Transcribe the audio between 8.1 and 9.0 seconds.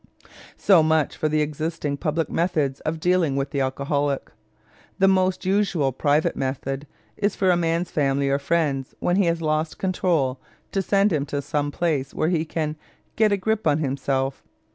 or friends,